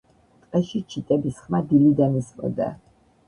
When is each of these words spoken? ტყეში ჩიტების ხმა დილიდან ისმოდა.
ტყეში 0.45 0.79
ჩიტების 0.93 1.37
ხმა 1.43 1.61
დილიდან 1.73 2.17
ისმოდა. 2.23 2.73